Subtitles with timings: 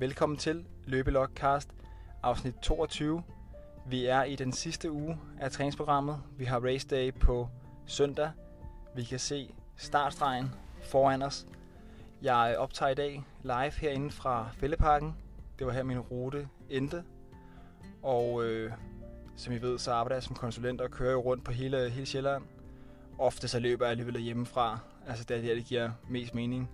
[0.00, 1.68] Velkommen til Løbelogcast,
[2.22, 3.22] afsnit 22.
[3.86, 6.22] Vi er i den sidste uge af træningsprogrammet.
[6.38, 7.48] Vi har race day på
[7.86, 8.30] søndag.
[8.94, 10.50] Vi kan se startstregen
[10.82, 11.46] foran os.
[12.22, 15.16] Jeg optager i dag live herinde fra Fælleparken.
[15.58, 17.04] Det var her min rute endte.
[18.02, 18.72] Og øh,
[19.36, 22.06] som I ved, så arbejder jeg som konsulent og kører jo rundt på hele, hele
[22.06, 22.44] Sjælland.
[23.18, 24.78] Ofte så løber jeg alligevel hjemmefra.
[25.08, 26.70] Altså det er der, det giver mest mening.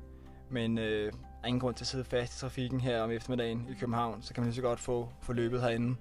[0.51, 1.13] Men øh,
[1.47, 4.35] er ingen grund til at sidde fast i trafikken her om eftermiddagen i København, så
[4.35, 5.97] kan man lige så godt få, få løbet herinde.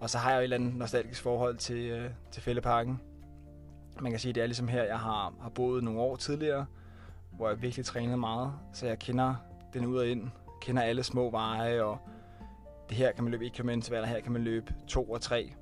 [0.00, 3.00] Og så har jeg jo et eller andet nostalgisk forhold til, øh, til Fælleparken.
[4.00, 6.66] Man kan sige, at det er ligesom her, jeg har, har boet nogle år tidligere,
[7.32, 9.34] hvor jeg virkelig trænede meget, så jeg kender
[9.72, 11.98] den ud og ind, kender alle små veje, og
[12.88, 15.52] det her kan man løbe 1 km intervaller, her kan man løbe 2 og 3.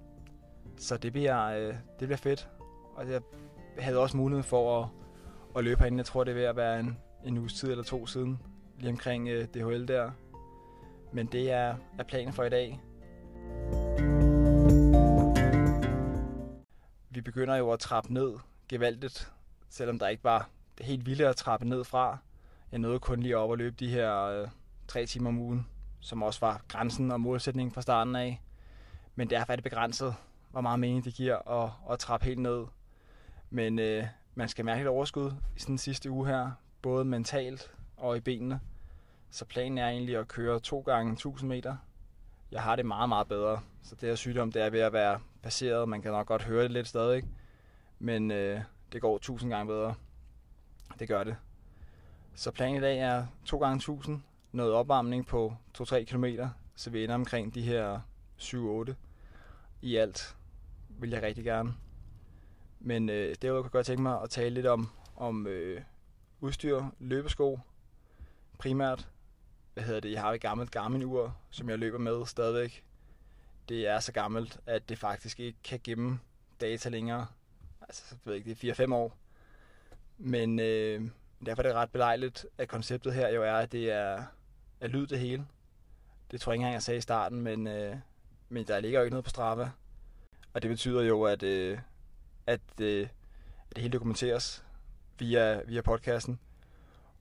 [0.77, 2.49] Så det bliver, øh, det bliver fedt.
[2.97, 3.21] Og jeg
[3.79, 4.88] havde også mulighed for at,
[5.57, 5.99] at løbe herinde.
[5.99, 8.38] Jeg tror, det er ved at være en, en uges tid eller to siden,
[8.82, 10.10] lige omkring øh, DHL der.
[11.12, 12.80] Men det er, er planen for i dag.
[17.10, 18.34] Vi begynder jo at trappe ned
[18.68, 19.32] gevaldigt,
[19.68, 20.48] selvom der ikke var
[20.79, 22.18] det helt vilde at trappe ned fra.
[22.73, 24.48] Jeg nåede kun lige op og løbe de her øh,
[24.88, 25.66] tre timer om ugen,
[26.01, 28.42] som også var grænsen og målsætningen fra starten af.
[29.14, 30.14] Men derfor er det begrænset,
[30.51, 32.66] hvor meget mening det giver at, at trappe helt ned.
[33.51, 36.51] Men øh, man skal mærke et overskud i sådan den sidste uge her,
[36.82, 38.60] både mentalt og i benene.
[39.33, 41.77] Så planen er egentlig at køre to gange 1000 meter.
[42.51, 43.61] Jeg har det meget, meget bedre.
[43.83, 45.88] Så det her sygdom, det er ved at være passeret.
[45.88, 47.25] Man kan nok godt høre det lidt stadig.
[47.99, 48.60] Men øh,
[48.93, 49.95] det går 1000 gange bedre.
[50.99, 51.37] Det gør det.
[52.35, 54.23] Så planen i dag er to gange 1000.
[54.53, 56.25] Noget opvarmning på 2-3 km.
[56.75, 58.01] Så vi ender omkring de her
[58.38, 58.93] 7-8
[59.83, 60.37] i alt.
[60.88, 61.75] Vil jeg rigtig gerne.
[62.80, 65.81] Men øh, derudover kunne jeg godt tænke mig at tale lidt om, om øh,
[66.41, 67.60] udstyr, løbesko
[68.59, 69.09] primært.
[69.75, 70.12] Hvad hedder det?
[70.12, 72.84] Jeg har et gammelt Garmin-ur, som jeg løber med stadigvæk.
[73.69, 76.20] Det er så gammelt, at det faktisk ikke kan gemme
[76.60, 77.26] data længere.
[77.80, 79.16] Altså, jeg ved ikke, det er 4-5 år.
[80.19, 81.10] Men øh,
[81.47, 84.24] derfor er det ret belejligt, at konceptet her jo er, at det er,
[84.80, 85.47] er lyd det hele.
[86.30, 87.97] Det tror jeg ikke engang, jeg sagde i starten, men, øh,
[88.48, 89.70] men der ligger jo ikke noget på Strava.
[90.54, 91.78] Og det betyder jo, at, øh,
[92.47, 93.08] at, øh,
[93.70, 94.64] at det hele dokumenteres
[95.18, 96.38] via, via podcasten.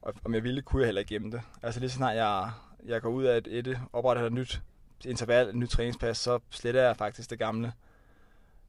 [0.02, 1.42] Og om jeg ville, kunne jeg heller ikke gemme det.
[1.62, 2.52] Altså lige så snart jeg,
[2.86, 4.62] jeg går ud af et, et opretter et nyt
[5.06, 7.74] interval, et nyt træningspas, så sletter jeg faktisk det gamle.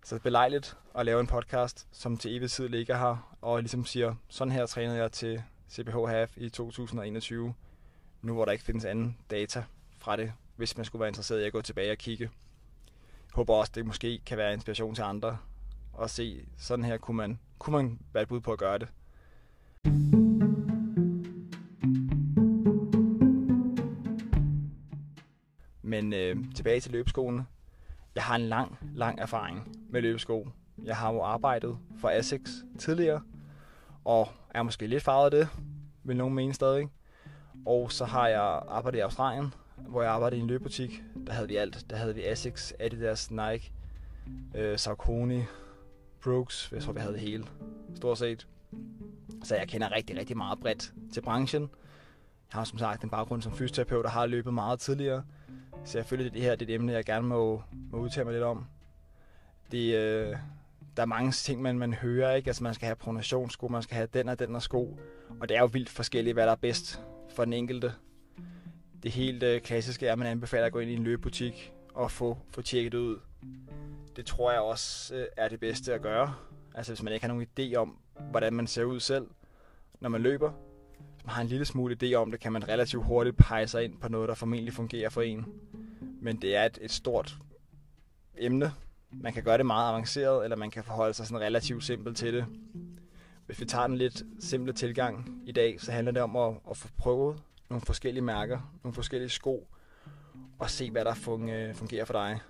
[0.04, 3.60] Så det er belejligt at lave en podcast, som til evig tid ligger her, og
[3.60, 7.54] ligesom siger, sådan her trænede jeg til CPH Half i 2021,
[8.22, 9.64] nu hvor der ikke findes anden data
[9.98, 12.24] fra det, hvis man skulle være interesseret i at gå tilbage og kigge.
[12.24, 15.38] Jeg håber også, det måske kan være inspiration til andre,
[15.92, 18.88] og se, sådan her kunne man, kunne man være et bud på at gøre det.
[25.92, 27.46] Men øh, tilbage til løbeskoene.
[28.14, 30.48] Jeg har en lang, lang erfaring med løbesko.
[30.84, 33.22] Jeg har jo arbejdet for Asics tidligere,
[34.04, 35.48] og er måske lidt farvet af det,
[36.04, 36.88] vil nogen mene stadig.
[37.66, 41.02] Og så har jeg arbejdet i Australien, hvor jeg arbejdede i en løbebutik.
[41.26, 41.86] Der havde vi alt.
[41.90, 43.72] Der havde vi Asics, Adidas, Nike,
[44.54, 45.42] øh, Saucony,
[46.24, 46.72] Brooks.
[46.72, 47.44] Jeg tror, vi havde det hele.
[47.94, 48.48] Stort set.
[49.44, 51.70] Så jeg kender rigtig, rigtig meget bredt til branchen.
[52.52, 55.24] Jeg har som sagt en baggrund som fysioterapeut og har løbet meget tidligere.
[55.84, 58.24] Så jeg føler, at det her det er et emne, jeg gerne må, må udtale
[58.24, 58.66] mig lidt om.
[59.72, 60.36] Det, øh,
[60.96, 62.34] der er mange ting, man, man hører.
[62.34, 62.48] Ikke?
[62.48, 64.98] Altså, man skal have pronationssko, man skal have den og den og sko.
[65.40, 67.02] Og det er jo vildt forskelligt, hvad der er bedst
[67.34, 67.92] for den enkelte.
[69.02, 72.10] Det helt øh, klassiske er, at man anbefaler at gå ind i en løbebutik og
[72.10, 73.20] få, få tjekket ud.
[74.16, 76.34] Det tror jeg også øh, er det bedste at gøre.
[76.74, 77.98] Altså hvis man ikke har nogen idé om,
[78.30, 79.26] hvordan man ser ud selv,
[80.00, 80.52] når man løber.
[81.26, 84.08] Har en lille smule idé om det, kan man relativt hurtigt pege sig ind på
[84.08, 85.46] noget, der formentlig fungerer for en.
[86.20, 87.38] Men det er et, et stort
[88.38, 88.72] emne.
[89.10, 92.34] Man kan gøre det meget avanceret, eller man kan forholde sig sådan relativt simpelt til
[92.34, 92.46] det.
[93.46, 96.76] Hvis vi tager den lidt simple tilgang i dag, så handler det om at, at
[96.76, 99.68] få prøvet nogle forskellige mærker, nogle forskellige sko,
[100.58, 102.40] og se, hvad der øh, fungerer for dig.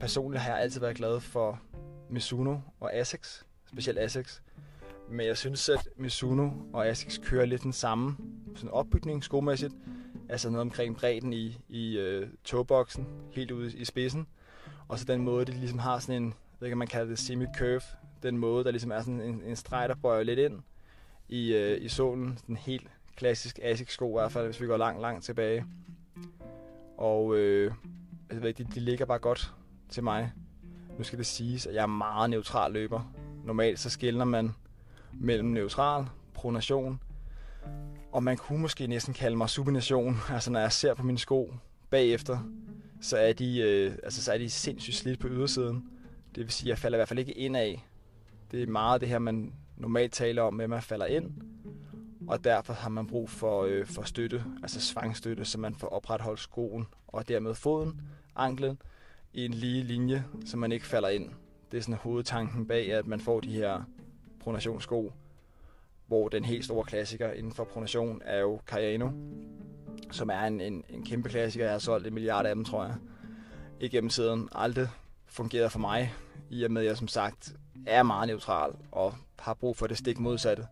[0.00, 1.60] Personligt har jeg altid været glad for
[2.10, 4.42] Mizuno og Asics, specielt Asics.
[5.10, 8.16] Men jeg synes, at Mizuno og Asics kører lidt den samme
[8.54, 9.74] sådan opbygning skomæssigt.
[10.28, 14.26] Altså noget omkring bredden i, i øh, togboksen, helt ude i spidsen.
[14.88, 17.18] Og så den måde, de ligesom har sådan en, jeg ved ikke, man kalder det
[17.18, 17.82] semi-curve.
[18.22, 20.60] Den måde, der ligesom er sådan en, en streg, der bøjer lidt ind
[21.28, 22.38] i, øh, i solen.
[22.46, 25.64] Den helt klassisk Asics sko i hvert fald, hvis vi går langt, langt tilbage.
[26.96, 27.72] Og øh,
[28.30, 29.54] jeg ved ikke, de, de ligger bare godt
[29.88, 30.32] til mig.
[30.98, 33.12] Nu skal det siges, at jeg er meget neutral løber.
[33.44, 34.54] Normalt så skiller man
[35.20, 37.00] mellem neutral, pronation,
[38.12, 40.16] Og man kunne måske næsten kalde mig supination.
[40.34, 41.54] Altså når jeg ser på mine sko
[41.90, 42.38] bagefter,
[43.00, 45.84] så er de, øh, altså, så er de sindssygt slidt på ydersiden.
[46.34, 47.86] Det vil sige, at jeg falder i hvert fald ikke ind af.
[48.50, 51.32] Det er meget det her, man normalt taler om, med at man falder ind.
[52.28, 56.40] Og derfor har man brug for, øh, for støtte, altså svangstøtte, så man får opretholdt
[56.40, 58.00] skoen og dermed foden,
[58.36, 58.78] anklen,
[59.32, 61.30] i en lige linje, så man ikke falder ind.
[61.70, 63.82] Det er sådan hovedtanken bag, at man får de her
[64.48, 65.12] pronationssko,
[66.06, 69.10] hvor den helt store klassiker inden for pronation er jo Cayano,
[70.10, 71.64] som er en, en, en kæmpe klassiker.
[71.64, 72.94] Jeg har solgt en milliard af dem, tror jeg,
[73.80, 74.48] igennem tiden.
[74.52, 74.88] Aldrig
[75.26, 76.12] fungeret for mig,
[76.50, 77.54] i og med at jeg som sagt
[77.86, 80.66] er meget neutral og har brug for det stik modsatte.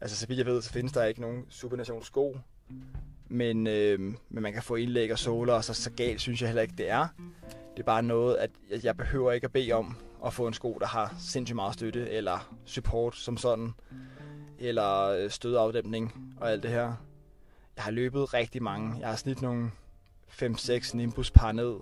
[0.00, 2.38] Altså, så vidt jeg ved, så findes der ikke nogen supernationssko,
[3.28, 6.48] men, øh, men man kan få indlæg og såler, og så, så galt synes jeg
[6.48, 7.06] heller ikke, det er.
[7.76, 9.96] Det er bare noget, at jeg behøver ikke at bede om
[10.26, 13.72] at få en sko, der har sindssygt meget støtte, eller support som sådan,
[14.58, 16.94] eller øh, stødafdæmpning og alt det her.
[17.76, 19.00] Jeg har løbet rigtig mange.
[19.00, 19.70] Jeg har snit nogle
[20.28, 21.74] 5-6 Nimbus par ned.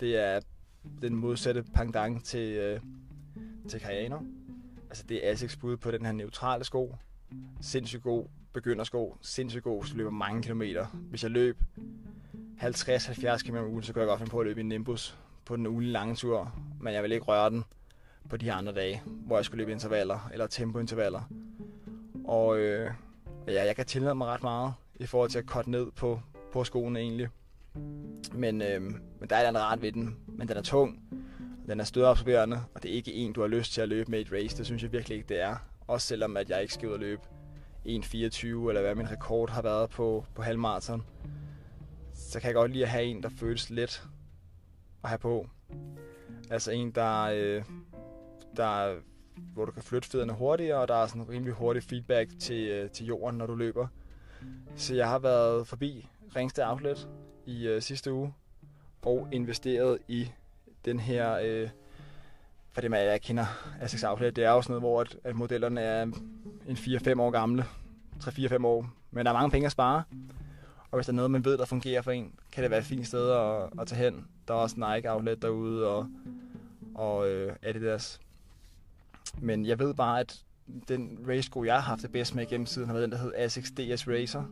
[0.00, 0.40] Det er
[1.02, 2.80] den modsatte pendant til, øh,
[3.68, 4.18] til Kayano.
[4.88, 6.96] Altså det er Asics bud på den her neutrale sko.
[7.60, 9.16] Sindssygt god begyndersko.
[9.20, 10.86] Sindssygt god, så løber mange kilometer.
[10.86, 11.58] Hvis jeg løb
[12.62, 15.18] 50-70 km om ugen, så kan jeg godt finde på at løbe i en Nimbus
[15.44, 16.52] på den ugen lange tur.
[16.80, 17.64] Men jeg vil ikke røre den
[18.28, 21.22] på de andre dage, hvor jeg skulle løbe intervaller eller tempointervaller.
[22.24, 22.90] Og øh,
[23.46, 26.20] ja, jeg kan tillade mig ret meget i forhold til at korte ned på,
[26.52, 27.28] på skoene egentlig.
[28.32, 30.16] Men, øh, men der er andet ret ved den.
[30.26, 31.02] Men den er tung,
[31.66, 34.18] den er stødeabsorberende, og det er ikke en, du har lyst til at løbe med
[34.18, 34.56] i et race.
[34.56, 35.56] Det synes jeg virkelig ikke, det er.
[35.86, 37.22] Også selvom at jeg ikke skal ud og løbe
[37.86, 41.02] 1.24, eller hvad min rekord har været på, på halvmarathon.
[42.12, 44.08] Så kan jeg godt lide at have en, der føles let
[45.04, 45.48] at have på.
[46.50, 47.62] Altså en, der, øh,
[48.56, 48.94] der
[49.54, 52.68] hvor du kan flytte fødderne hurtigere, og der er sådan en rimelig hurtig feedback til,
[52.68, 53.86] øh, til jorden, når du løber.
[54.76, 57.08] Så jeg har været forbi Ringsted Outlet
[57.46, 58.34] i øh, sidste uge,
[59.02, 60.30] og investeret i
[60.84, 61.68] den her, øh,
[62.72, 63.44] for det man, jeg kender
[63.80, 66.02] Asics Outlet, det er jo sådan noget, hvor at, at modellerne er
[66.66, 67.64] en 4-5 år gamle,
[68.20, 70.02] 3-4-5 år, men der er mange penge at spare.
[70.90, 72.86] Og hvis der er noget, man ved, der fungerer for en, kan det være et
[72.86, 74.26] fint sted at, at tage hen.
[74.48, 76.08] Der er også Nike Outlet derude, og,
[76.94, 78.20] og øh, Adidas.
[79.38, 80.42] Men jeg ved bare, at
[80.88, 83.44] den race jeg har haft det bedst med igennem siden, har været den, der hedder
[83.44, 84.44] Asics DS Racer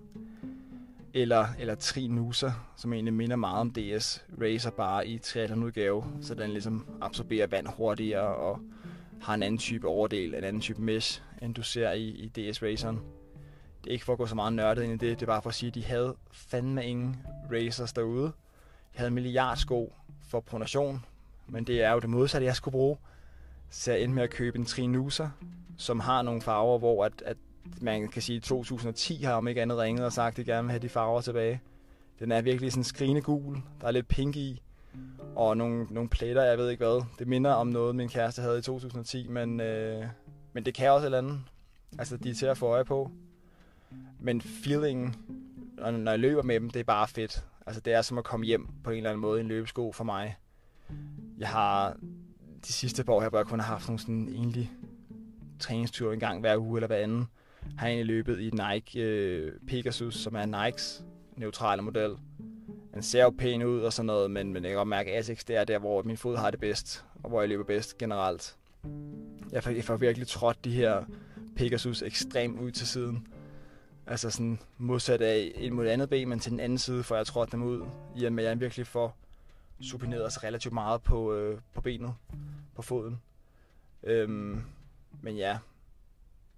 [1.15, 6.35] eller, eller Trinusa, som egentlig minder meget om DS Racer, bare i triathlon udgave, så
[6.35, 8.61] den ligesom absorberer vand hurtigere og
[9.23, 12.63] har en anden type overdel, en anden type mesh, end du ser i, i DS
[12.63, 13.01] Raceren.
[13.85, 15.43] Det er ikke for at gå så meget nørdet ind i det, det er bare
[15.43, 17.17] for at sige, at de havde fandme ingen
[17.53, 18.27] racers derude.
[18.93, 19.93] De havde en milliard sko
[20.29, 21.05] for pronation,
[21.47, 22.97] men det er jo det modsatte, jeg skulle bruge.
[23.71, 25.29] Så jeg endte med at købe en Trinusa,
[25.77, 27.37] som har nogle farver, hvor at, at
[27.81, 30.63] man kan sige, at 2010 har om ikke andet ringet og sagt, at de gerne
[30.63, 31.61] vil have de farver tilbage.
[32.19, 33.57] Den er virkelig sådan skrigende gul.
[33.81, 34.63] Der er lidt pink i.
[35.37, 37.05] Og nogle, nogle pletter, jeg ved ikke hvad.
[37.19, 40.05] Det minder om noget, min kæreste havde i 2010, men, øh,
[40.53, 41.41] men det kan også et eller andet.
[41.99, 43.11] Altså, de er til at få øje på.
[44.21, 45.17] Men feelingen,
[45.77, 47.45] når jeg løber med dem, det er bare fedt.
[47.67, 49.93] Altså, det er som at komme hjem på en eller anden måde i en løbesko
[49.93, 50.37] for mig.
[51.39, 51.97] Jeg har
[52.67, 54.71] de sidste par år, jeg bare kun har haft nogle sådan egentlig
[55.59, 57.29] træningsture en gang hver uge eller hver anden
[57.79, 61.05] har egentlig løbet i Nike øh, Pegasus, som er Nikes
[61.37, 62.17] neutrale model.
[62.95, 65.19] Den ser jo pæn ud og sådan noget, men, men jeg kan godt mærke, at
[65.19, 67.99] Asics det er der, hvor min fod har det bedst, og hvor jeg løber bedst
[67.99, 68.57] generelt.
[69.53, 71.05] Jeg får, jeg får virkelig trådt de her
[71.57, 73.27] Pegasus ekstremt ud til siden.
[74.07, 77.27] Altså sådan modsat af en mod andet ben, men til den anden side får jeg
[77.27, 77.87] trådt dem ud,
[78.17, 79.17] i og med at jeg virkelig får
[79.81, 82.15] supineret os relativt meget på, øh, på benet,
[82.75, 83.21] på foden.
[84.03, 84.63] Øhm,
[85.23, 85.59] men ja,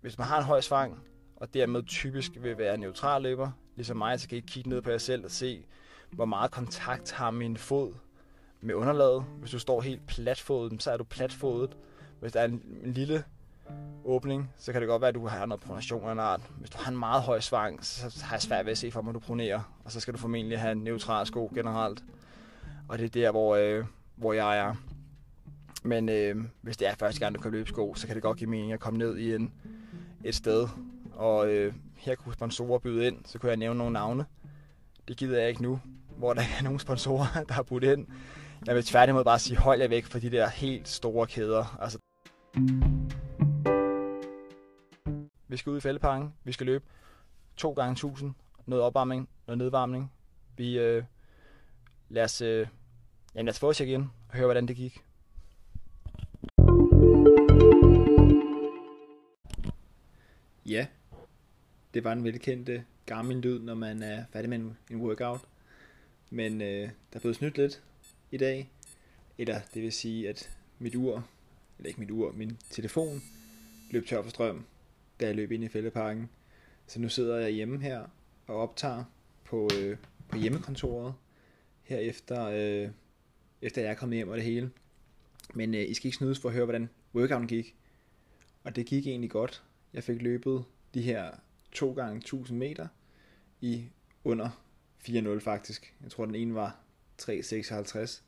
[0.00, 1.02] hvis man har en høj svang,
[1.36, 4.90] og dermed typisk vil være neutral løber, ligesom mig, så kan I kigge ned på
[4.90, 5.64] jer selv og se,
[6.10, 7.94] hvor meget kontakt har min fod
[8.60, 9.24] med underlaget.
[9.38, 11.76] Hvis du står helt platfodet, så er du platfodet.
[12.20, 13.24] Hvis der er en, en lille
[14.04, 16.40] åbning, så kan det godt være, at du har noget pronation eller en art.
[16.58, 19.02] Hvis du har en meget høj svang, så har jeg svært ved at se for
[19.02, 19.80] mig, at du pronerer.
[19.84, 22.02] Og så skal du formentlig have en neutral sko generelt.
[22.90, 23.84] Og det er der, hvor, øh,
[24.16, 24.74] hvor jeg er.
[25.82, 28.38] Men øh, hvis det er første gang, du kan løbe sko, så kan det godt
[28.38, 29.52] give mening at komme ned i en
[30.24, 30.68] et sted,
[31.12, 34.26] og øh, her kunne sponsorer byde ind, så kunne jeg nævne nogle navne.
[35.08, 35.80] Det gider jeg ikke nu,
[36.16, 38.06] hvor der er nogle sponsorer, der har budt ind.
[38.66, 41.78] Jeg vil tværtimod bare sige, hold jer væk fra de der helt store kæder.
[41.80, 41.98] Altså,
[45.48, 46.84] vi skal ud i fældeparken, vi skal løbe
[47.56, 48.34] to gange 1000,
[48.66, 50.12] noget opvarmning, noget nedvarmning.
[50.56, 51.04] Vi, øh,
[52.08, 52.66] lad os, øh,
[53.34, 55.04] jamen lad os få os igen og høre, hvordan det gik.
[60.66, 60.86] Ja,
[61.94, 65.40] Det var en velkendte gammel lyd, når man er færdig med en, en workout.
[66.30, 67.82] Men øh, der er blevet snydt lidt
[68.30, 68.70] i dag.
[69.38, 71.28] Eller det vil sige, at mit ur,
[71.78, 73.22] eller ikke mit ur, min telefon
[73.90, 74.64] løb tør for strøm,
[75.20, 76.30] da jeg løb ind i fældeparken.
[76.86, 78.06] Så nu sidder jeg hjemme her
[78.46, 79.04] og optager
[79.44, 79.96] på, øh,
[80.28, 81.14] på hjemmekontoret,
[81.82, 82.90] her efter, øh,
[83.62, 84.70] efter jeg er kommet hjem og det hele.
[85.54, 87.76] Men øh, I skal ikke snydes for at høre, hvordan workouten gik.
[88.64, 89.62] Og det gik egentlig godt.
[89.92, 90.64] Jeg fik løbet
[90.94, 91.30] de her
[91.72, 92.88] 2 gange 1000 meter
[93.60, 93.84] i
[94.24, 94.62] under
[95.08, 95.94] 4.0 faktisk.
[96.02, 96.80] Jeg tror, den ene var
[97.22, 98.22] 3.56,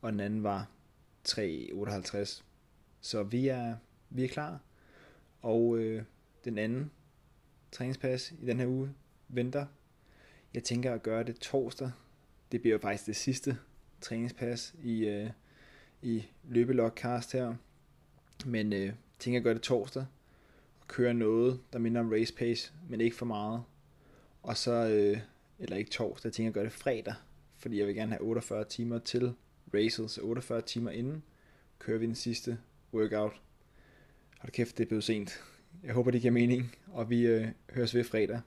[0.00, 0.68] og den anden var
[1.28, 2.42] 3.58.
[3.00, 3.76] Så vi er,
[4.10, 4.60] vi er klar.
[5.42, 6.02] Og øh,
[6.44, 6.90] den anden
[7.72, 8.94] træningspas i den her uge
[9.28, 9.66] venter.
[10.54, 11.90] Jeg tænker at gøre det torsdag.
[12.52, 13.58] Det bliver jo faktisk det sidste
[14.00, 15.30] træningspas i, øh,
[16.02, 17.54] i løbelogcast her.
[18.46, 20.06] Men øh, tænker at gøre det torsdag.
[20.80, 23.62] Og køre noget, der minder om race pace, men ikke for meget.
[24.42, 25.18] Og så, øh,
[25.58, 27.14] eller ikke torsdag, jeg tænker at gøre det fredag.
[27.58, 29.34] Fordi jeg vil gerne have 48 timer til
[29.74, 31.22] racet, så 48 timer inden
[31.78, 32.58] kører vi den sidste
[32.94, 33.40] workout.
[34.38, 35.40] Hold kæft, det er blevet sent.
[35.84, 38.40] Jeg håber, det giver mening, og vi øh, høres ved fredag.